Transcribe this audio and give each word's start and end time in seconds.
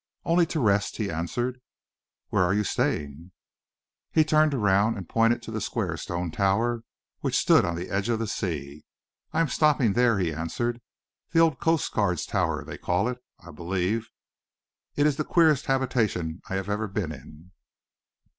"Only 0.25 0.47
to 0.47 0.59
rest," 0.59 0.97
he 0.97 1.11
answered. 1.11 1.61
"Where 2.29 2.41
are 2.41 2.55
you 2.55 2.63
staying?" 2.63 3.33
He 4.11 4.23
turned 4.23 4.55
around 4.55 4.97
and 4.97 5.07
pointed 5.07 5.43
to 5.43 5.51
the 5.51 5.61
square 5.61 5.95
stone 5.95 6.31
tower 6.31 6.83
which 7.19 7.37
stood 7.37 7.63
on 7.65 7.75
the 7.75 7.91
edge 7.91 8.09
of 8.09 8.17
the 8.17 8.25
sea. 8.25 8.83
"I 9.31 9.41
am 9.41 9.47
stopping 9.47 9.93
there," 9.93 10.17
he 10.17 10.33
answered, 10.33 10.81
"the 11.33 11.39
old 11.39 11.59
Coastguard's 11.59 12.25
Tower 12.25 12.65
they 12.65 12.79
call 12.79 13.07
it, 13.09 13.23
I 13.41 13.51
believe. 13.51 14.09
It 14.95 15.05
is 15.05 15.17
the 15.17 15.23
queerest 15.23 15.67
habitation 15.67 16.41
I 16.49 16.55
have 16.55 16.67
ever 16.67 16.87
been 16.87 17.11
in." 17.11 17.51